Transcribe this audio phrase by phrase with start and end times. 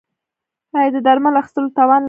[0.77, 1.99] ایا د درملو اخیستلو توان لرئ؟